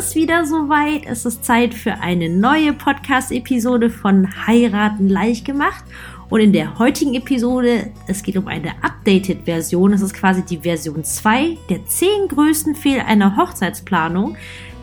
[0.00, 1.02] ist wieder soweit.
[1.04, 5.84] Es ist Zeit für eine neue Podcast-Episode von Heiraten leicht gemacht.
[6.30, 9.92] Und in der heutigen Episode, es geht um eine Updated-Version.
[9.92, 14.38] Es ist quasi die Version 2 der 10 größten Fehler einer Hochzeitsplanung.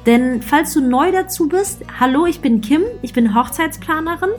[0.08, 4.30] Denn falls du neu dazu bist, hallo, ich bin Kim, ich bin Hochzeitsplanerin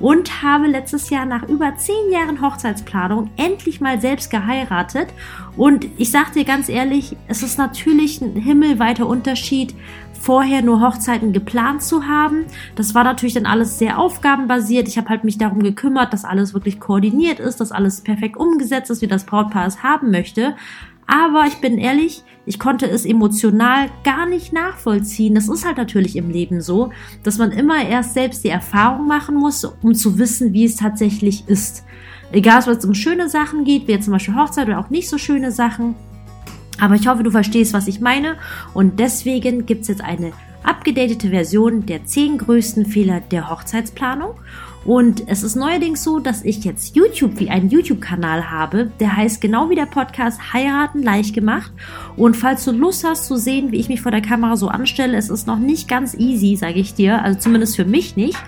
[0.00, 5.10] und habe letztes Jahr nach über zehn Jahren Hochzeitsplanung endlich mal selbst geheiratet.
[5.56, 9.76] Und ich sag dir ganz ehrlich, es ist natürlich ein himmelweiter Unterschied,
[10.20, 12.44] vorher nur Hochzeiten geplant zu haben.
[12.74, 14.88] Das war natürlich dann alles sehr aufgabenbasiert.
[14.88, 18.90] Ich habe halt mich darum gekümmert, dass alles wirklich koordiniert ist, dass alles perfekt umgesetzt
[18.90, 20.56] ist, wie das Brautpaar es haben möchte.
[21.06, 25.34] Aber ich bin ehrlich, ich konnte es emotional gar nicht nachvollziehen.
[25.34, 26.90] Das ist halt natürlich im Leben so,
[27.22, 31.48] dass man immer erst selbst die Erfahrung machen muss, um zu wissen, wie es tatsächlich
[31.48, 31.84] ist.
[32.32, 35.08] Egal, ob es um schöne Sachen geht, wie jetzt zum Beispiel Hochzeit oder auch nicht
[35.08, 35.94] so schöne Sachen.
[36.80, 38.36] Aber ich hoffe, du verstehst, was ich meine.
[38.74, 40.32] Und deswegen gibt es jetzt eine
[40.64, 44.34] abgedatete Version der 10 größten Fehler der Hochzeitsplanung.
[44.84, 49.40] Und es ist neuerdings so, dass ich jetzt YouTube wie einen YouTube-Kanal habe, der heißt
[49.40, 51.72] genau wie der Podcast Heiraten leicht gemacht.
[52.16, 55.16] Und falls du Lust hast zu sehen, wie ich mich vor der Kamera so anstelle,
[55.16, 58.38] es ist noch nicht ganz easy, sage ich dir, also zumindest für mich nicht.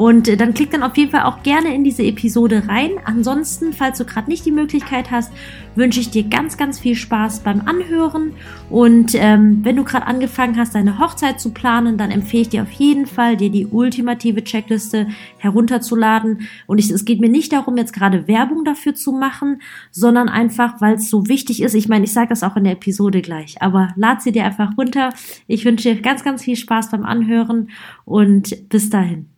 [0.00, 2.92] Und äh, dann klick dann auf jeden Fall auch gerne in diese Episode rein.
[3.04, 5.30] Ansonsten, falls du gerade nicht die Möglichkeit hast,
[5.74, 8.32] wünsche ich dir ganz, ganz viel Spaß beim Anhören.
[8.70, 12.62] Und ähm, wenn du gerade angefangen hast, deine Hochzeit zu planen, dann empfehle ich dir
[12.62, 15.06] auf jeden Fall, dir die ultimative Checkliste
[15.36, 16.48] herunterzuladen.
[16.66, 20.80] Und ich, es geht mir nicht darum, jetzt gerade Werbung dafür zu machen, sondern einfach,
[20.80, 21.74] weil es so wichtig ist.
[21.74, 24.78] Ich meine, ich sage das auch in der Episode gleich, aber lad sie dir einfach
[24.78, 25.10] runter.
[25.46, 27.68] Ich wünsche dir ganz, ganz viel Spaß beim Anhören
[28.06, 29.28] und bis dahin.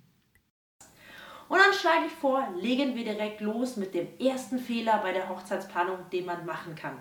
[1.53, 5.28] Und dann schlage ich vor, legen wir direkt los mit dem ersten Fehler bei der
[5.28, 6.97] Hochzeitsplanung, den man machen kann.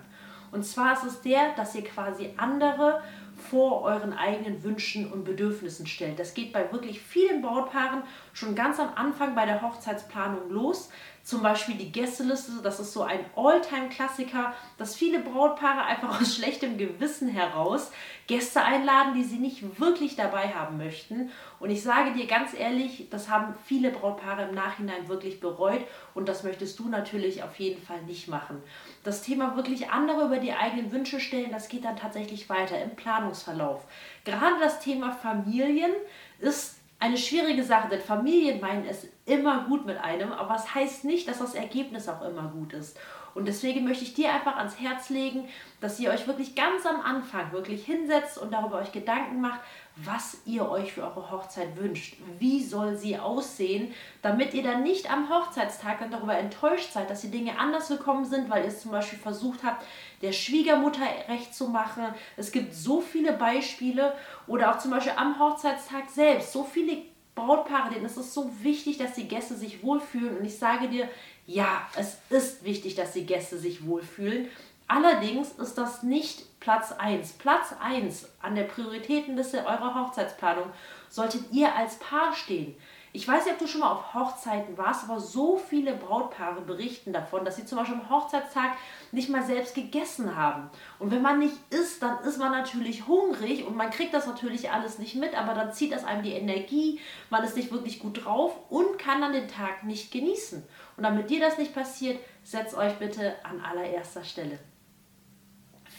[0.50, 3.02] Und zwar ist es der, dass ihr quasi andere
[3.36, 6.18] vor euren eigenen Wünschen und Bedürfnissen stellt.
[6.18, 10.90] Das geht bei wirklich vielen Brautpaaren schon ganz am Anfang bei der Hochzeitsplanung los.
[11.24, 16.78] Zum Beispiel die Gästeliste, das ist so ein All-Time-Klassiker, dass viele Brautpaare einfach aus schlechtem
[16.78, 17.92] Gewissen heraus
[18.26, 21.30] Gäste einladen, die sie nicht wirklich dabei haben möchten.
[21.60, 25.82] Und ich sage dir ganz ehrlich, das haben viele Brautpaare im Nachhinein wirklich bereut
[26.14, 28.60] und das möchtest du natürlich auf jeden Fall nicht machen.
[29.04, 32.96] Das Thema wirklich andere über die eigenen Wünsche stellen, das geht dann tatsächlich weiter im
[33.22, 33.84] Planungsverlauf.
[34.24, 35.92] Gerade das Thema Familien
[36.40, 40.74] ist eine schwierige Sache, denn Familien meinen es immer gut mit einem, aber es das
[40.74, 42.98] heißt nicht, dass das Ergebnis auch immer gut ist.
[43.34, 45.48] Und deswegen möchte ich dir einfach ans Herz legen,
[45.80, 49.60] dass ihr euch wirklich ganz am Anfang wirklich hinsetzt und darüber euch Gedanken macht,
[49.96, 52.16] was ihr euch für eure Hochzeit wünscht.
[52.38, 57.22] Wie soll sie aussehen, damit ihr dann nicht am Hochzeitstag dann darüber enttäuscht seid, dass
[57.22, 59.82] die Dinge anders gekommen sind, weil ihr es zum Beispiel versucht habt,
[60.22, 62.04] der Schwiegermutter recht zu machen.
[62.36, 64.14] Es gibt so viele Beispiele
[64.46, 66.98] oder auch zum Beispiel am Hochzeitstag selbst, so viele
[67.34, 70.36] Brautpaare, denen ist es so wichtig, dass die Gäste sich wohlfühlen.
[70.36, 71.08] Und ich sage dir,
[71.46, 74.48] ja, es ist wichtig, dass die Gäste sich wohlfühlen.
[74.86, 77.32] Allerdings ist das nicht Platz 1.
[77.34, 80.66] Platz 1 an der Prioritätenliste eurer Hochzeitsplanung
[81.08, 82.74] solltet ihr als Paar stehen.
[83.14, 87.12] Ich weiß nicht, ob du schon mal auf Hochzeiten warst, aber so viele Brautpaare berichten
[87.12, 88.72] davon, dass sie zum Beispiel am Hochzeitstag
[89.10, 90.70] nicht mal selbst gegessen haben.
[90.98, 94.70] Und wenn man nicht isst, dann ist man natürlich hungrig und man kriegt das natürlich
[94.70, 98.24] alles nicht mit, aber dann zieht das einem die Energie, man ist nicht wirklich gut
[98.24, 100.66] drauf und kann dann den Tag nicht genießen.
[100.96, 104.58] Und damit dir das nicht passiert, setzt euch bitte an allererster Stelle.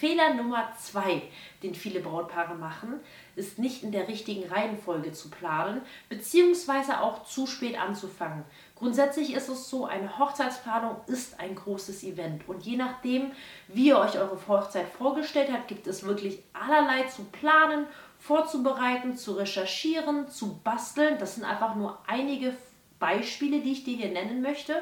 [0.03, 1.22] Fehler Nummer zwei,
[1.64, 3.00] den viele Brautpaare machen,
[3.38, 8.44] ist nicht in der richtigen Reihenfolge zu planen, beziehungsweise auch zu spät anzufangen.
[8.75, 13.31] Grundsätzlich ist es so, eine Hochzeitsplanung ist ein großes Event und je nachdem,
[13.69, 17.85] wie ihr euch eure Hochzeit vorgestellt habt, gibt es wirklich allerlei zu planen,
[18.20, 21.18] vorzubereiten, zu recherchieren, zu basteln.
[21.18, 22.53] Das sind einfach nur einige
[22.99, 24.82] Beispiele, die ich dir hier nennen möchte.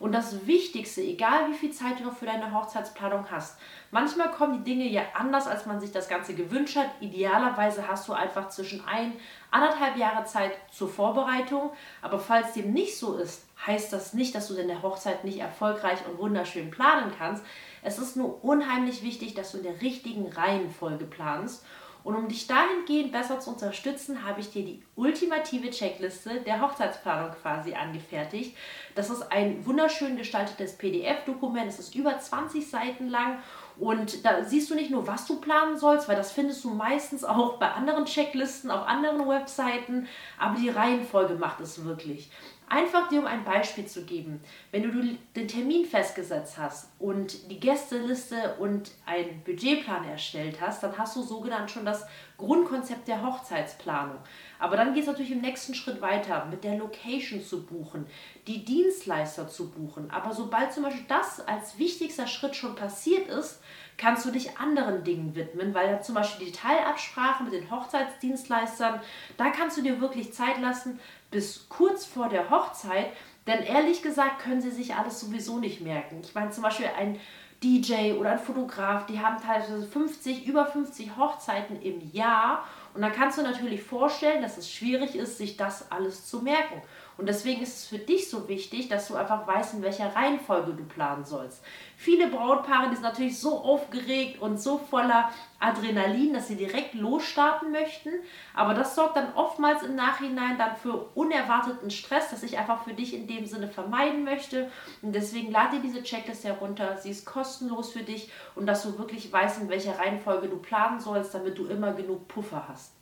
[0.00, 3.58] Und das Wichtigste, egal wie viel Zeit du für deine Hochzeitsplanung hast,
[3.90, 6.90] manchmal kommen die Dinge ja anders, als man sich das Ganze gewünscht hat.
[7.00, 9.14] Idealerweise hast du einfach zwischen ein,
[9.50, 11.70] anderthalb Jahre Zeit zur Vorbereitung.
[12.00, 15.98] Aber falls dem nicht so ist, heißt das nicht, dass du deine Hochzeit nicht erfolgreich
[16.08, 17.44] und wunderschön planen kannst.
[17.82, 21.64] Es ist nur unheimlich wichtig, dass du in der richtigen Reihenfolge planst.
[22.08, 27.32] Und um dich dahingehend besser zu unterstützen, habe ich dir die ultimative Checkliste der Hochzeitsplanung
[27.42, 28.56] quasi angefertigt.
[28.94, 31.68] Das ist ein wunderschön gestaltetes PDF-Dokument.
[31.68, 33.40] Es ist über 20 Seiten lang
[33.78, 37.24] und da siehst du nicht nur, was du planen sollst, weil das findest du meistens
[37.24, 40.08] auch bei anderen Checklisten auf anderen Webseiten,
[40.38, 42.30] aber die Reihenfolge macht es wirklich.
[42.70, 44.40] Einfach dir um ein Beispiel zu geben,
[44.72, 50.98] wenn du den Termin festgesetzt hast und die Gästeliste und einen Budgetplan erstellt hast, dann
[50.98, 52.06] hast du sogenannt schon das
[52.36, 54.18] Grundkonzept der Hochzeitsplanung.
[54.58, 58.06] Aber dann geht es natürlich im nächsten Schritt weiter, mit der Location zu buchen,
[58.46, 60.10] die Dienstleister zu buchen.
[60.10, 63.60] Aber sobald zum Beispiel das als wichtigster Schritt schon passiert ist,
[63.98, 69.00] kannst du dich anderen Dingen widmen, weil ja zum Beispiel die Teilabsprache mit den Hochzeitsdienstleistern,
[69.36, 70.98] da kannst du dir wirklich Zeit lassen
[71.30, 73.08] bis kurz vor der Hochzeit,
[73.46, 76.20] denn ehrlich gesagt können sie sich alles sowieso nicht merken.
[76.22, 77.18] Ich meine zum Beispiel ein
[77.62, 82.64] DJ oder ein Fotograf, die haben teilweise 50, über 50 Hochzeiten im Jahr
[82.94, 86.80] und dann kannst du natürlich vorstellen, dass es schwierig ist, sich das alles zu merken.
[87.18, 90.72] Und deswegen ist es für dich so wichtig, dass du einfach weißt, in welcher Reihenfolge
[90.72, 91.64] du planen sollst.
[91.96, 98.10] Viele Brautpaare, sind natürlich so aufgeregt und so voller Adrenalin, dass sie direkt losstarten möchten.
[98.54, 102.94] Aber das sorgt dann oftmals im Nachhinein dann für unerwarteten Stress, das ich einfach für
[102.94, 104.70] dich in dem Sinne vermeiden möchte.
[105.02, 106.98] Und deswegen lade dir diese Checkliste herunter.
[106.98, 111.00] Sie ist kostenlos für dich und dass du wirklich weißt, in welcher Reihenfolge du planen
[111.00, 112.92] sollst, damit du immer genug Puffer hast.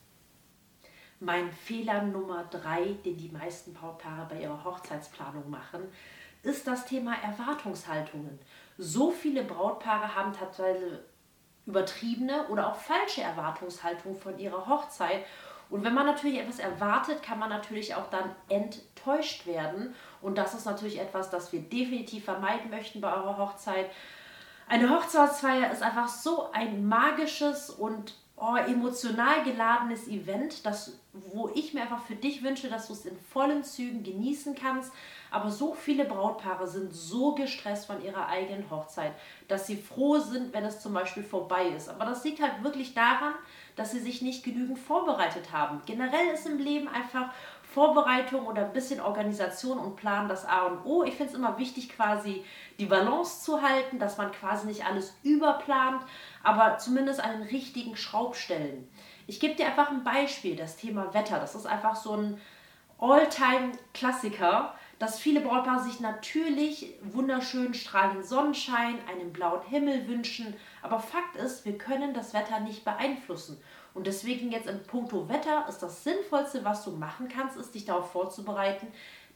[1.21, 5.81] Mein Fehler Nummer drei, den die meisten Brautpaare bei ihrer Hochzeitsplanung machen,
[6.43, 8.39] ist das Thema Erwartungshaltungen.
[8.77, 10.93] So viele Brautpaare haben tatsächlich
[11.65, 15.25] übertriebene oder auch falsche Erwartungshaltungen von ihrer Hochzeit.
[15.69, 19.95] Und wenn man natürlich etwas erwartet, kann man natürlich auch dann enttäuscht werden.
[20.21, 23.91] Und das ist natürlich etwas, das wir definitiv vermeiden möchten bei eurer Hochzeit.
[24.69, 31.73] Eine Hochzeitsfeier ist einfach so ein magisches und oh, emotional geladenes Event, das, wo ich
[31.73, 34.93] mir einfach für dich wünsche, dass du es in vollen Zügen genießen kannst.
[35.31, 39.13] Aber so viele Brautpaare sind so gestresst von ihrer eigenen Hochzeit,
[39.49, 41.89] dass sie froh sind, wenn es zum Beispiel vorbei ist.
[41.89, 43.35] Aber das liegt halt wirklich daran,
[43.75, 45.83] dass sie sich nicht genügend vorbereitet haben.
[45.87, 47.33] Generell ist im Leben einfach
[47.77, 51.05] Vorbereitung oder ein bisschen Organisation und Plan das A und O.
[51.05, 52.43] Ich finde es immer wichtig, quasi
[52.79, 56.01] die Balance zu halten, dass man quasi nicht alles überplant,
[56.43, 58.89] aber zumindest einen richtigen Schraubstellen.
[59.27, 61.39] Ich gebe dir einfach ein Beispiel, das Thema Wetter.
[61.39, 62.41] Das ist einfach so ein
[62.99, 70.55] All-Time-Klassiker, dass viele Brautpaare sich natürlich wunderschönen strahlenden Sonnenschein, einen blauen Himmel wünschen.
[70.81, 73.61] Aber Fakt ist, wir können das Wetter nicht beeinflussen.
[73.97, 77.87] Und deswegen jetzt in puncto Wetter ist das Sinnvollste, was du machen kannst, ist dich
[77.87, 78.89] darauf vorzubereiten,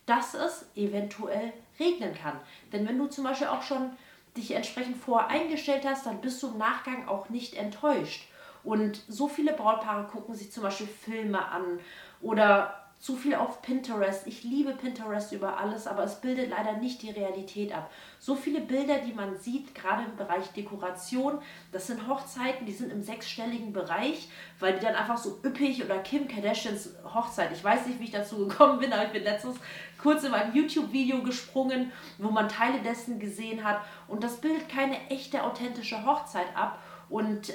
[0.04, 2.38] dass es eventuell regnen kann.
[2.70, 3.92] Denn wenn du zum Beispiel auch schon
[4.36, 8.28] dich entsprechend voreingestellt hast, dann bist du im Nachgang auch nicht enttäuscht.
[8.62, 11.80] Und so viele Brautpaare gucken sich zum Beispiel Filme an
[12.20, 14.26] oder zu viel auf Pinterest.
[14.26, 17.90] Ich liebe Pinterest über alles, aber es bildet leider nicht die Realität ab.
[18.18, 21.38] So viele Bilder, die man sieht, gerade im Bereich Dekoration,
[21.72, 25.98] das sind Hochzeiten, die sind im sechsstelligen Bereich, weil die dann einfach so üppig oder
[26.00, 27.50] Kim Kardashians Hochzeit.
[27.52, 29.56] Ich weiß nicht, wie ich dazu gekommen bin, aber ich bin letztens
[29.96, 35.08] kurz in meinem YouTube-Video gesprungen, wo man Teile dessen gesehen hat und das bildet keine
[35.08, 37.54] echte, authentische Hochzeit ab und äh,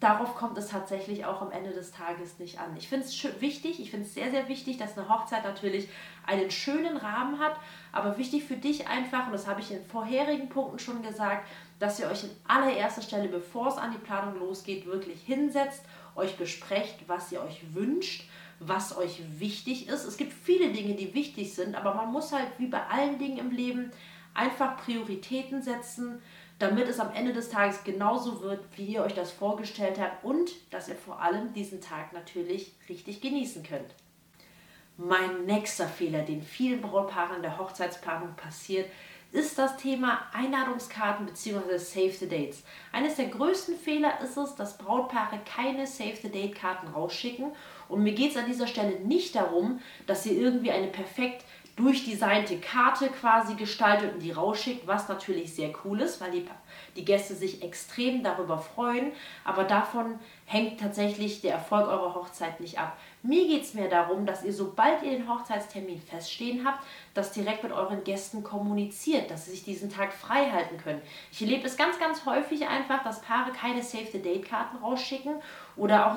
[0.00, 2.74] darauf kommt es tatsächlich auch am Ende des Tages nicht an.
[2.76, 5.88] Ich finde es wichtig, ich finde es sehr, sehr wichtig, dass eine Hochzeit natürlich
[6.26, 7.56] einen schönen Rahmen hat,
[7.92, 11.46] aber wichtig für dich einfach, und das habe ich in vorherigen Punkten schon gesagt,
[11.78, 15.84] dass ihr euch in allererster Stelle, bevor es an die Planung losgeht, wirklich hinsetzt,
[16.16, 20.04] euch besprecht, was ihr euch wünscht, was euch wichtig ist.
[20.04, 23.38] Es gibt viele Dinge, die wichtig sind, aber man muss halt wie bei allen Dingen
[23.38, 23.90] im Leben
[24.32, 26.22] einfach Prioritäten setzen,
[26.60, 30.50] damit es am Ende des Tages genauso wird, wie ihr euch das vorgestellt habt und
[30.70, 33.94] dass ihr vor allem diesen Tag natürlich richtig genießen könnt.
[34.98, 38.86] Mein nächster Fehler, den vielen Brautpaaren in der Hochzeitsplanung passiert,
[39.32, 41.78] ist das Thema Einladungskarten bzw.
[41.78, 42.62] Save the Dates.
[42.92, 47.52] Eines der größten Fehler ist es, dass Brautpaare keine Save the Date Karten rausschicken.
[47.88, 51.44] Und mir geht es an dieser Stelle nicht darum, dass sie irgendwie eine perfekt
[51.76, 56.46] durchdesignte Karte quasi gestaltet und die rausschickt, was natürlich sehr cool ist, weil die,
[56.96, 59.12] die Gäste sich extrem darüber freuen.
[59.44, 62.96] Aber davon hängt tatsächlich der Erfolg eurer Hochzeit nicht ab.
[63.22, 66.84] Mir geht es mehr darum, dass ihr, sobald ihr den Hochzeitstermin feststehen habt,
[67.14, 71.02] das direkt mit euren Gästen kommuniziert, dass sie sich diesen Tag frei halten können.
[71.30, 75.34] Ich erlebe es ganz, ganz häufig einfach, dass Paare keine Save-the-Date-Karten rausschicken
[75.76, 76.16] oder auch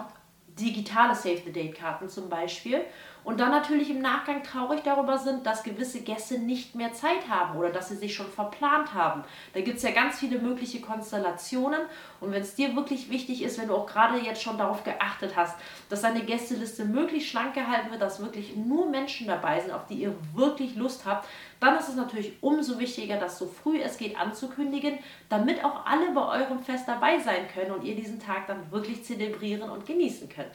[0.59, 2.81] digitale Save-the-Date-Karten zum Beispiel
[3.23, 7.57] und dann natürlich im Nachgang traurig darüber sind, dass gewisse Gäste nicht mehr Zeit haben
[7.57, 9.23] oder dass sie sich schon verplant haben.
[9.53, 11.81] Da gibt es ja ganz viele mögliche Konstellationen
[12.19, 15.35] und wenn es dir wirklich wichtig ist, wenn du auch gerade jetzt schon darauf geachtet
[15.35, 15.55] hast,
[15.89, 19.95] dass deine Gästeliste möglichst schlank gehalten wird, dass wirklich nur Menschen dabei sind, auf die
[19.95, 21.27] ihr wirklich Lust habt,
[21.59, 24.99] dann ist es natürlich umso wichtiger, das so früh es geht anzukündigen,
[25.29, 29.03] damit auch alle bei eurem Fest dabei sein können und ihr diesen Tag dann wirklich
[29.05, 30.51] zelebrieren und genießen könnt.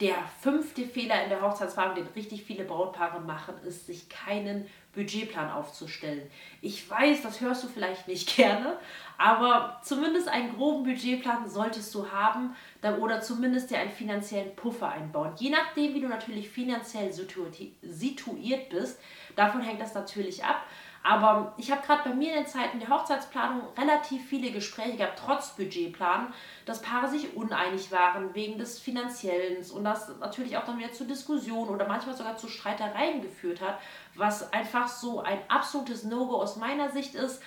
[0.00, 5.50] Der fünfte Fehler in der Hochzeitsplanung, den richtig viele Brautpaare machen, ist, sich keinen Budgetplan
[5.50, 6.28] aufzustellen.
[6.60, 8.78] Ich weiß, das hörst du vielleicht nicht gerne,
[9.16, 12.54] aber zumindest einen groben Budgetplan solltest du haben
[13.00, 15.32] oder zumindest dir einen finanziellen Puffer einbauen.
[15.38, 19.00] Je nachdem, wie du natürlich finanziell situiert bist,
[19.34, 20.62] davon hängt das natürlich ab.
[21.08, 25.20] Aber ich habe gerade bei mir in den Zeiten der Hochzeitsplanung relativ viele Gespräche gehabt,
[25.24, 26.34] trotz Budgetplan,
[26.64, 31.04] dass Paare sich uneinig waren wegen des Finanziellen und das natürlich auch dann wieder zu
[31.04, 33.78] Diskussionen oder manchmal sogar zu Streitereien geführt hat,
[34.16, 37.40] was einfach so ein absolutes No-Go aus meiner Sicht ist.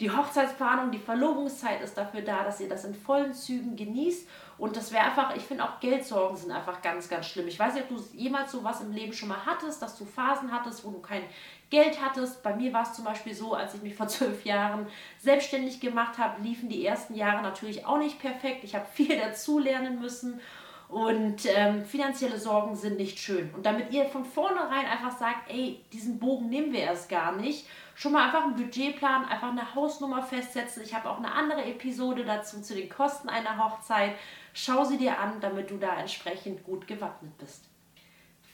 [0.00, 4.26] Die Hochzeitsplanung, die Verlobungszeit ist dafür da, dass ihr das in vollen Zügen genießt
[4.58, 7.48] und das wäre einfach, ich finde auch Geldsorgen sind einfach ganz, ganz schlimm.
[7.48, 10.04] Ich weiß nicht, ob du jemals so was im Leben schon mal hattest, dass du
[10.04, 11.22] Phasen hattest, wo du kein
[11.70, 12.42] Geld hattest.
[12.42, 14.86] Bei mir war es zum Beispiel so, als ich mich vor zwölf Jahren
[15.18, 18.64] selbstständig gemacht habe, liefen die ersten Jahre natürlich auch nicht perfekt.
[18.64, 20.40] Ich habe viel dazulernen müssen
[20.88, 23.52] und ähm, finanzielle Sorgen sind nicht schön.
[23.54, 27.66] Und damit ihr von vornherein einfach sagt, ey, diesen Bogen nehmen wir erst gar nicht,
[27.94, 30.82] schon mal einfach einen Budgetplan, einfach eine Hausnummer festsetzen.
[30.82, 34.14] Ich habe auch eine andere Episode dazu zu den Kosten einer Hochzeit.
[34.52, 37.64] Schau sie dir an, damit du da entsprechend gut gewappnet bist.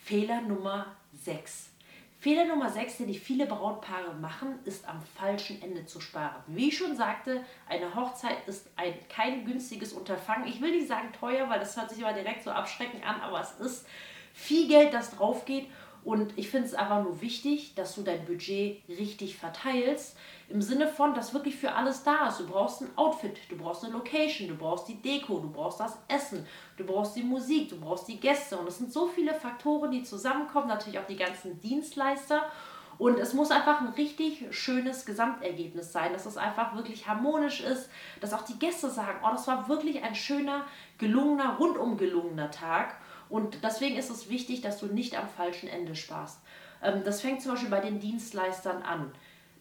[0.04, 1.69] Fehler Nummer 6.
[2.20, 6.42] Fehler Nummer 6, den die viele Brautpaare machen, ist am falschen Ende zu sparen.
[6.48, 10.46] Wie ich schon sagte, eine Hochzeit ist ein, kein günstiges Unterfangen.
[10.46, 13.40] Ich will nicht sagen teuer, weil das hört sich immer direkt so abschreckend an, aber
[13.40, 13.86] es ist
[14.34, 15.68] viel Geld, das drauf geht.
[16.02, 20.16] Und ich finde es aber nur wichtig, dass du dein Budget richtig verteilst.
[20.48, 22.40] Im Sinne von, dass wirklich für alles da ist.
[22.40, 25.98] Du brauchst ein Outfit, du brauchst eine Location, du brauchst die Deko, du brauchst das
[26.08, 28.56] Essen, du brauchst die Musik, du brauchst die Gäste.
[28.56, 30.68] Und es sind so viele Faktoren, die zusammenkommen.
[30.68, 32.50] Natürlich auch die ganzen Dienstleister.
[33.00, 37.88] Und es muss einfach ein richtig schönes Gesamtergebnis sein, dass es einfach wirklich harmonisch ist,
[38.20, 40.66] dass auch die Gäste sagen, oh, das war wirklich ein schöner,
[40.98, 42.96] gelungener, rundum gelungener Tag.
[43.30, 46.40] Und deswegen ist es wichtig, dass du nicht am falschen Ende sparst.
[46.82, 49.12] Ähm, das fängt zum Beispiel bei den Dienstleistern an.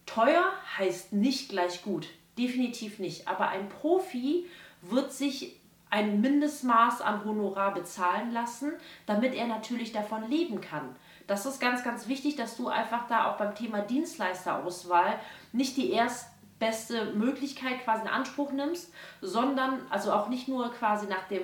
[0.06, 2.08] Teuer heißt nicht gleich gut,
[2.38, 3.28] definitiv nicht.
[3.28, 4.48] Aber ein Profi
[4.82, 5.56] wird sich
[5.92, 8.74] ein Mindestmaß an Honorar bezahlen lassen,
[9.06, 10.96] damit er natürlich davon leben kann.
[11.28, 15.20] Das ist ganz, ganz wichtig, dass du einfach da auch beim Thema Dienstleisterauswahl
[15.52, 21.28] nicht die erstbeste Möglichkeit quasi in Anspruch nimmst, sondern also auch nicht nur quasi nach
[21.28, 21.44] dem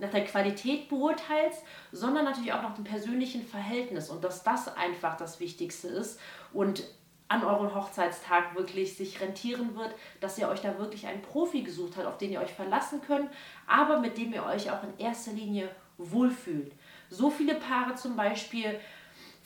[0.00, 5.16] nach der Qualität beurteilst, sondern natürlich auch nach dem persönlichen Verhältnis und dass das einfach
[5.16, 6.18] das Wichtigste ist
[6.52, 6.84] und
[7.28, 11.96] an euren Hochzeitstag wirklich sich rentieren wird, dass ihr euch da wirklich einen Profi gesucht
[11.96, 13.30] habt, auf den ihr euch verlassen könnt,
[13.68, 16.72] aber mit dem ihr euch auch in erster Linie wohlfühlt.
[17.08, 18.80] So viele Paare zum Beispiel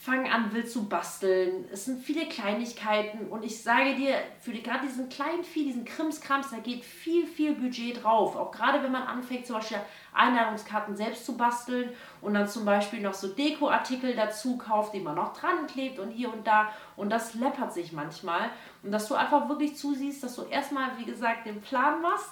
[0.04, 1.64] fangen an, wild zu basteln.
[1.72, 5.86] Es sind viele Kleinigkeiten und ich sage dir, für die, gerade diesen kleinen Vieh, diesen
[5.86, 8.36] Krimskrams, da geht viel, viel Budget drauf.
[8.36, 9.78] Auch gerade wenn man anfängt, zum Beispiel
[10.12, 11.88] Einladungskarten selbst zu basteln
[12.20, 16.10] und dann zum Beispiel noch so Dekoartikel dazu kauft, die man noch dran klebt und
[16.10, 16.70] hier und da.
[16.96, 18.50] Und das läppert sich manchmal.
[18.82, 22.30] Und dass du einfach wirklich zusiehst, dass du erstmal, wie gesagt, den Plan machst,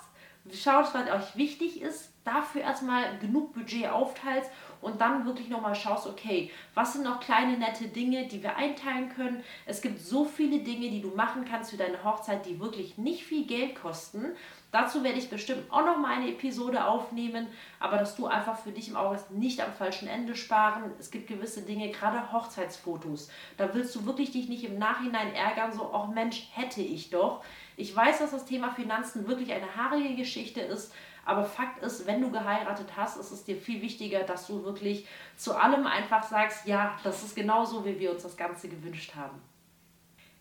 [0.50, 6.06] schaust, was euch wichtig ist, dafür erstmal genug Budget aufteilst und dann wirklich nochmal schaust,
[6.06, 9.42] okay, was sind noch kleine nette Dinge, die wir einteilen können.
[9.66, 13.24] Es gibt so viele Dinge, die du machen kannst für deine Hochzeit, die wirklich nicht
[13.24, 14.26] viel Geld kosten.
[14.72, 17.46] Dazu werde ich bestimmt auch noch mal eine Episode aufnehmen,
[17.78, 20.92] aber dass du einfach für dich im August nicht am falschen Ende sparen.
[20.98, 23.30] Es gibt gewisse Dinge, gerade Hochzeitsfotos.
[23.58, 27.44] Da willst du wirklich dich nicht im Nachhinein ärgern, so, ach Mensch, hätte ich doch.
[27.76, 30.92] Ich weiß, dass das Thema Finanzen wirklich eine haarige Geschichte ist,
[31.24, 35.06] aber Fakt ist, wenn du geheiratet hast, ist es dir viel wichtiger, dass du wirklich
[35.36, 39.40] zu allem einfach sagst, ja, das ist genauso, wie wir uns das Ganze gewünscht haben.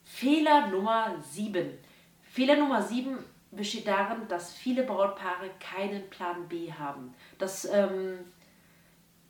[0.04, 1.78] Fehler Nummer 7.
[2.24, 3.18] Fehler Nummer 7
[3.52, 7.14] besteht darin, dass viele Brautpaare keinen Plan B haben.
[7.38, 8.20] Das, ähm,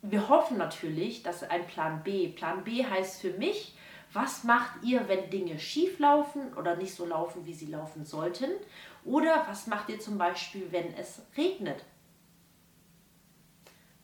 [0.00, 3.74] wir hoffen natürlich, dass ein Plan B, Plan B heißt für mich,
[4.12, 8.50] was macht ihr, wenn Dinge schief laufen oder nicht so laufen, wie sie laufen sollten?
[9.04, 11.84] Oder was macht ihr zum Beispiel, wenn es regnet?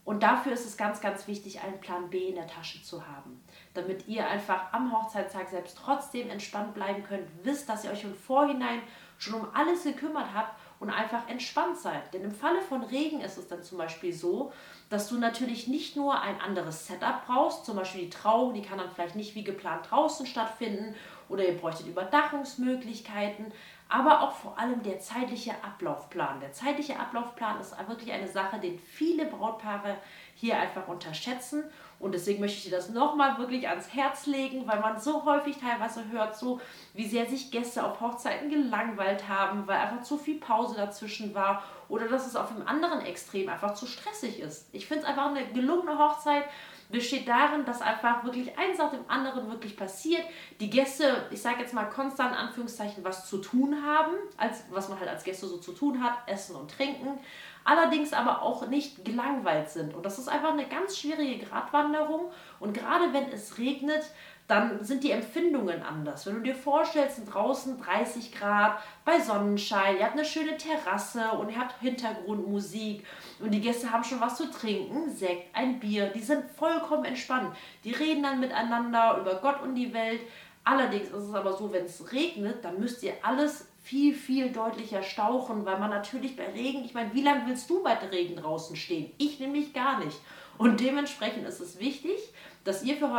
[0.08, 3.44] Und dafür ist es ganz, ganz wichtig, einen Plan B in der Tasche zu haben,
[3.74, 8.14] damit ihr einfach am Hochzeitstag selbst trotzdem entspannt bleiben könnt, wisst, dass ihr euch im
[8.14, 8.80] Vorhinein
[9.18, 12.12] schon um alles gekümmert habt und einfach entspannt seid.
[12.14, 14.52] Denn im Falle von Regen ist es dann zum Beispiel so,
[14.90, 18.78] dass du natürlich nicht nur ein anderes Setup brauchst, zum Beispiel die Trauung, die kann
[18.78, 20.94] dann vielleicht nicht wie geplant draußen stattfinden
[21.28, 23.52] oder ihr bräuchtet Überdachungsmöglichkeiten,
[23.88, 26.40] aber auch vor allem der zeitliche Ablaufplan.
[26.40, 29.96] Der zeitliche Ablaufplan ist wirklich eine Sache, den viele Brautpaare
[30.40, 31.64] hier einfach unterschätzen.
[31.98, 35.56] Und deswegen möchte ich dir das nochmal wirklich ans Herz legen, weil man so häufig
[35.58, 36.60] teilweise hört, so
[36.94, 41.64] wie sehr sich Gäste auf Hochzeiten gelangweilt haben, weil einfach zu viel Pause dazwischen war
[41.88, 44.68] oder dass es auf dem anderen Extrem einfach zu stressig ist.
[44.72, 46.44] Ich finde es einfach eine gelungene Hochzeit
[46.90, 50.22] besteht darin, dass einfach wirklich eins nach dem anderen wirklich passiert.
[50.60, 54.88] Die Gäste, ich sage jetzt mal konstant in Anführungszeichen, was zu tun haben, als was
[54.88, 57.18] man halt als Gäste so zu tun hat, essen und trinken.
[57.64, 59.94] Allerdings aber auch nicht gelangweilt sind.
[59.94, 62.32] Und das ist einfach eine ganz schwierige Gratwanderung.
[62.60, 64.04] Und gerade wenn es regnet,
[64.48, 66.24] dann sind die Empfindungen anders.
[66.26, 71.50] Wenn du dir vorstellst, draußen 30 Grad, bei Sonnenschein, ihr habt eine schöne Terrasse und
[71.50, 73.04] ihr habt Hintergrundmusik
[73.40, 77.54] und die Gäste haben schon was zu trinken, Sekt, ein Bier, die sind vollkommen entspannt.
[77.84, 80.22] Die reden dann miteinander über Gott und die Welt.
[80.64, 85.02] Allerdings ist es aber so, wenn es regnet, dann müsst ihr alles viel, viel deutlicher
[85.02, 88.76] stauchen, weil man natürlich bei Regen, ich meine, wie lange willst du bei Regen draußen
[88.76, 89.12] stehen?
[89.18, 90.18] Ich nämlich gar nicht.
[90.58, 92.18] Und dementsprechend ist es wichtig,
[92.64, 93.10] dass ihr für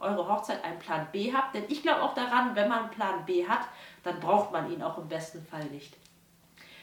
[0.00, 1.54] eure Hochzeit einen Plan B habt.
[1.54, 3.66] Denn ich glaube auch daran, wenn man einen Plan B hat,
[4.02, 5.96] dann braucht man ihn auch im besten Fall nicht.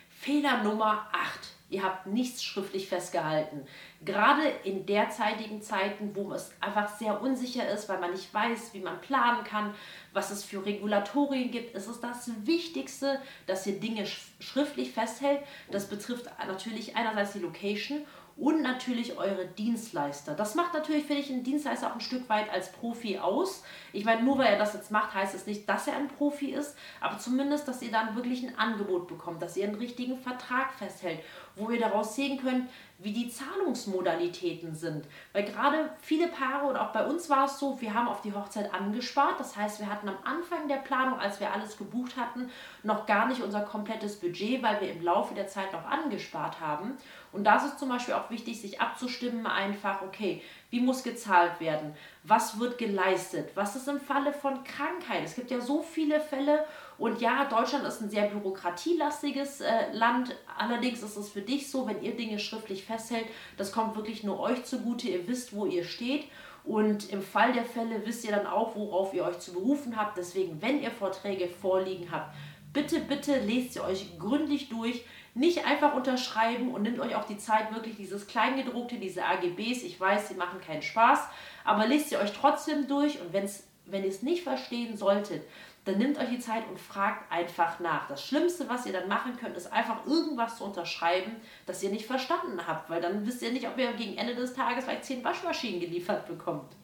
[0.10, 1.40] Fehler Nummer 8.
[1.70, 3.68] Ihr habt nichts schriftlich festgehalten.
[4.04, 8.80] Gerade in derzeitigen Zeiten, wo es einfach sehr unsicher ist, weil man nicht weiß, wie
[8.80, 9.74] man planen kann,
[10.14, 14.06] was es für Regulatorien gibt, ist es das Wichtigste, dass ihr Dinge
[14.40, 15.42] schriftlich festhält.
[15.70, 18.06] Das betrifft natürlich einerseits die Location
[18.38, 20.34] und natürlich eure Dienstleister.
[20.34, 23.64] Das macht natürlich, finde ich, einen Dienstleister auch ein Stück weit als Profi aus.
[23.94, 26.52] Ich meine, nur weil er das jetzt macht, heißt es nicht, dass er ein Profi
[26.52, 30.74] ist, aber zumindest, dass ihr dann wirklich ein Angebot bekommt, dass ihr einen richtigen Vertrag
[30.74, 31.22] festhält,
[31.56, 35.06] wo ihr daraus sehen könnt, wie die Zahlungsmodalitäten sind.
[35.34, 38.34] Weil gerade viele Paare oder auch bei uns war es so, wir haben auf die
[38.34, 39.40] Hochzeit angespart.
[39.40, 42.50] Das heißt, wir hatten am Anfang der Planung, als wir alles gebucht hatten,
[42.84, 46.98] noch gar nicht unser komplettes Budget, weil wir im Laufe der Zeit noch angespart haben.
[47.36, 51.60] Und da ist es zum Beispiel auch wichtig, sich abzustimmen, einfach, okay, wie muss gezahlt
[51.60, 51.94] werden?
[52.24, 53.52] Was wird geleistet?
[53.56, 55.24] Was ist im Falle von Krankheit?
[55.24, 56.66] Es gibt ja so viele Fälle
[56.98, 60.36] und ja, Deutschland ist ein sehr bürokratielastiges äh, Land.
[60.58, 63.28] Allerdings ist es für dich so, wenn ihr Dinge schriftlich festhält,
[63.58, 65.10] das kommt wirklich nur euch zugute.
[65.10, 66.26] Ihr wisst, wo ihr steht.
[66.64, 70.18] Und im Fall der Fälle wisst ihr dann auch, worauf ihr euch zu berufen habt.
[70.18, 72.34] Deswegen, wenn ihr Vorträge vorliegen habt,
[72.74, 75.06] bitte, bitte lest sie euch gründlich durch.
[75.36, 79.84] Nicht einfach unterschreiben und nehmt euch auch die Zeit, wirklich dieses Kleingedruckte, diese AGBs.
[79.84, 81.28] Ich weiß, sie machen keinen Spaß,
[81.66, 83.20] aber lest sie euch trotzdem durch.
[83.20, 85.44] Und wenn's, wenn ihr es nicht verstehen solltet,
[85.84, 88.08] dann nehmt euch die Zeit und fragt einfach nach.
[88.08, 92.08] Das Schlimmste, was ihr dann machen könnt, ist einfach irgendwas zu unterschreiben, das ihr nicht
[92.08, 95.24] verstanden habt, weil dann wisst ihr nicht, ob ihr gegen Ende des Tages vielleicht zehn
[95.24, 96.76] Waschmaschinen geliefert bekommt.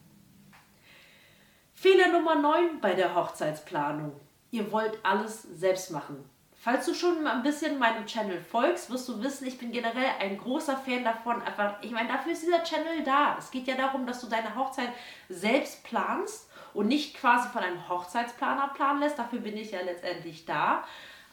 [1.74, 4.12] Fehler Nummer 9 bei der Hochzeitsplanung.
[4.52, 6.24] Ihr wollt alles selbst machen.
[6.64, 10.38] Falls du schon ein bisschen meinem Channel folgst, wirst du wissen, ich bin generell ein
[10.38, 11.42] großer Fan davon.
[11.42, 13.34] Einfach, ich meine, dafür ist dieser Channel da.
[13.36, 14.90] Es geht ja darum, dass du deine Hochzeit
[15.28, 19.18] selbst planst und nicht quasi von einem Hochzeitsplaner planen lässt.
[19.18, 20.84] Dafür bin ich ja letztendlich da.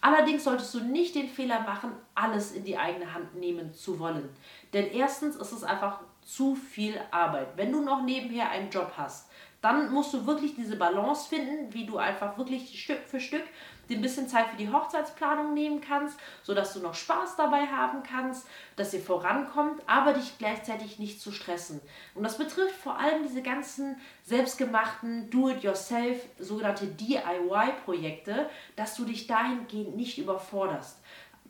[0.02, 4.36] Allerdings solltest du nicht den Fehler machen, alles in die eigene Hand nehmen zu wollen.
[4.74, 7.50] Denn erstens ist es einfach zu viel Arbeit.
[7.56, 9.30] Wenn du noch nebenher einen Job hast,
[9.62, 13.44] dann musst du wirklich diese Balance finden, wie du einfach wirklich Stück für Stück
[13.89, 18.04] dir ein bisschen Zeit für die Hochzeitsplanung nehmen kannst, sodass du noch Spaß dabei haben
[18.04, 21.82] kannst, dass ihr vorankommt, aber dich gleichzeitig nicht zu stressen.
[22.15, 29.95] Und das betrifft vor allem diese ganzen selbstgemachten Do-it-yourself, sogenannte DIY-Projekte, dass du dich dahingehend
[29.95, 30.99] nicht überforderst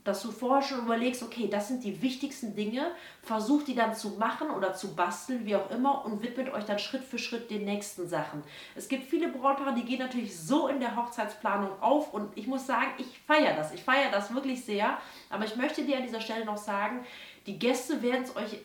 [0.04, 4.12] dass du vorher schon überlegst, okay, das sind die wichtigsten Dinge, versucht die dann zu
[4.12, 7.66] machen oder zu basteln, wie auch immer, und widmet euch dann Schritt für Schritt den
[7.66, 8.44] nächsten Sachen.
[8.76, 12.66] Es gibt viele Brautpaare, die gehen natürlich so in der Hochzeitsplanung auf und ich muss
[12.66, 13.74] sagen, ich feiere das.
[13.74, 14.98] Ich feiere das wirklich sehr.
[15.30, 17.06] Aber ich möchte dir an dieser Stelle noch sagen,
[17.46, 18.60] die Gäste werden es euch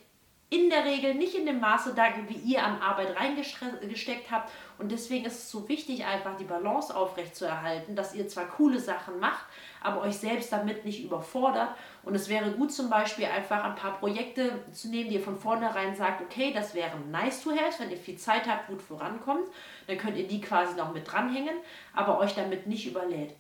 [0.51, 4.53] in der Regel nicht in dem Maße danken, wie ihr an Arbeit reingesteckt habt.
[4.79, 9.21] Und deswegen ist es so wichtig, einfach die Balance aufrechtzuerhalten, dass ihr zwar coole Sachen
[9.21, 9.45] macht,
[9.83, 11.71] aber euch selbst damit nicht überfordert.
[12.03, 15.39] Und es wäre gut zum Beispiel einfach ein paar Projekte zu nehmen, die ihr von
[15.39, 19.49] vornherein sagt, okay, das wären nice to have, wenn ihr viel Zeit habt, gut vorankommt,
[19.87, 21.57] dann könnt ihr die quasi noch mit dranhängen,
[21.95, 23.35] aber euch damit nicht überlädt.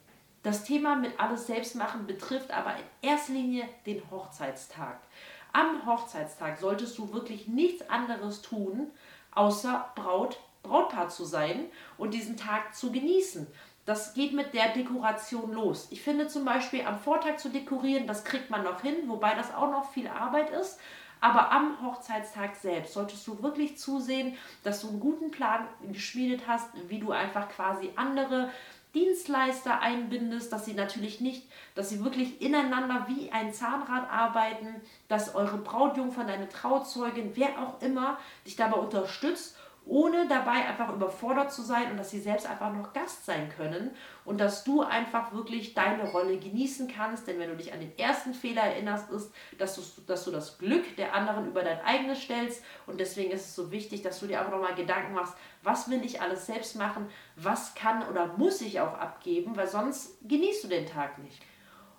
[0.45, 4.99] Das Thema mit alles selbst machen betrifft aber in erster Linie den Hochzeitstag.
[5.55, 8.91] Am Hochzeitstag solltest du wirklich nichts anderes tun,
[9.35, 13.47] außer Braut, Brautpaar zu sein und diesen Tag zu genießen.
[13.87, 15.89] Das geht mit der Dekoration los.
[15.91, 19.55] Ich finde zum Beispiel am Vortag zu dekorieren, das kriegt man noch hin, wobei das
[19.55, 20.81] auch noch viel Arbeit ist.
[21.21, 26.69] Aber am Hochzeitstag selbst solltest du wirklich zusehen, dass du einen guten Plan geschmiedet hast,
[26.89, 28.51] wie du einfach quasi andere
[28.95, 35.35] Dienstleister einbindest, dass sie natürlich nicht, dass sie wirklich ineinander wie ein Zahnrad arbeiten, dass
[35.35, 41.63] eure Brautjungfer, deine Trauzeugin, wer auch immer dich dabei unterstützt ohne dabei einfach überfordert zu
[41.63, 43.91] sein und dass sie selbst einfach noch Gast sein können
[44.25, 47.27] und dass du einfach wirklich deine Rolle genießen kannst.
[47.27, 50.59] Denn wenn du dich an den ersten Fehler erinnerst, ist, dass du, dass du das
[50.59, 54.27] Glück der anderen über dein eigenes stellst und deswegen ist es so wichtig, dass du
[54.27, 58.63] dir einfach nochmal Gedanken machst, was will ich alles selbst machen, was kann oder muss
[58.63, 61.43] ich auch abgeben, weil sonst genießt du den Tag nicht.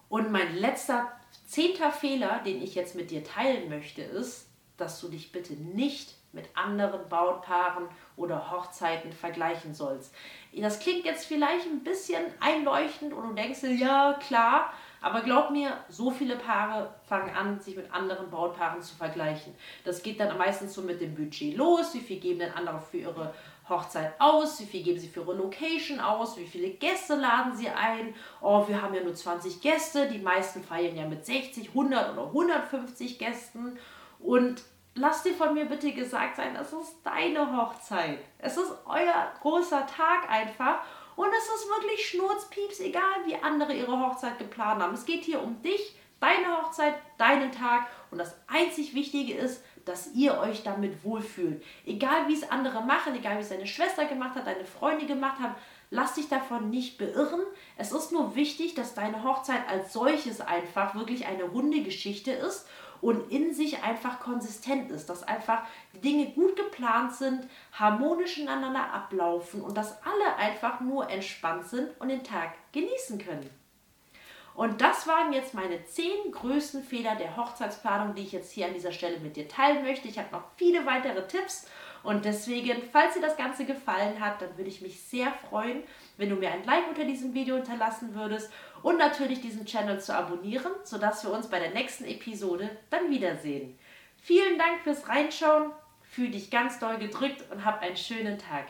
[0.09, 1.11] Und mein letzter,
[1.45, 6.15] zehnter Fehler, den ich jetzt mit dir teilen möchte, ist, dass du dich bitte nicht
[6.35, 10.13] mit anderen Brautpaaren oder Hochzeiten vergleichen sollst.
[10.53, 14.71] Das klingt jetzt vielleicht ein bisschen einleuchtend und du denkst dir, ja klar,
[15.01, 19.53] aber glaub mir, so viele Paare fangen an, sich mit anderen Brautpaaren zu vergleichen.
[19.83, 21.93] Das geht dann meistens so mit dem Budget los.
[21.93, 23.33] Wie viel geben denn andere für ihre
[23.69, 24.59] Hochzeit aus?
[24.59, 26.37] Wie viel geben sie für ihre Location aus?
[26.37, 28.15] Wie viele Gäste laden sie ein?
[28.41, 30.07] Oh, wir haben ja nur 20 Gäste.
[30.07, 33.77] Die meisten feiern ja mit 60, 100 oder 150 Gästen.
[34.19, 34.63] Und
[34.95, 38.19] lass dir von mir bitte gesagt sein, es ist deine Hochzeit.
[38.39, 40.79] Es ist euer großer Tag einfach.
[41.15, 44.93] Und es ist wirklich schnurzpieps, egal wie andere ihre Hochzeit geplant haben.
[44.93, 47.87] Es geht hier um dich, deine Hochzeit, deinen Tag.
[48.11, 51.63] Und das einzig Wichtige ist, dass ihr euch damit wohlfühlt.
[51.85, 55.39] Egal wie es andere machen, egal wie es deine Schwester gemacht hat, deine Freunde gemacht
[55.39, 55.55] haben,
[55.95, 57.41] lass dich davon nicht beirren.
[57.77, 62.67] Es ist nur wichtig, dass deine Hochzeit als solches einfach wirklich eine runde Geschichte ist
[63.01, 68.93] und in sich einfach konsistent ist, dass einfach die Dinge gut geplant sind, harmonisch ineinander
[68.93, 73.49] ablaufen und dass alle einfach nur entspannt sind und den Tag genießen können.
[74.55, 78.73] Und das waren jetzt meine zehn größten Fehler der Hochzeitsplanung, die ich jetzt hier an
[78.73, 80.07] dieser Stelle mit dir teilen möchte.
[80.07, 81.67] Ich habe noch viele weitere Tipps
[82.05, 85.83] und deswegen, falls dir das Ganze gefallen hat, dann würde ich mich sehr freuen,
[86.17, 88.51] wenn du mir ein Like unter diesem Video hinterlassen würdest
[88.83, 93.77] und natürlich diesen Channel zu abonnieren, sodass wir uns bei der nächsten Episode dann wiedersehen.
[94.17, 95.71] Vielen Dank fürs Reinschauen,
[96.03, 98.65] fühl dich ganz doll gedrückt und hab einen schönen Tag.